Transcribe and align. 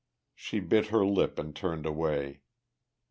She 0.33 0.59
bit 0.59 0.87
her 0.87 1.05
lip 1.05 1.37
and 1.37 1.55
turned 1.55 1.85
away. 1.85 2.41